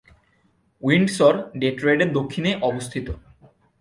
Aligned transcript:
Windsor 0.81 1.33
ডেট্রয়েটের 1.59 2.09
দক্ষিণে 2.13 2.51
অবস্থিত। 2.69 3.07